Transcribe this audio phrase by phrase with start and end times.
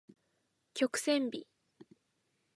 [0.73, 1.45] 曲線美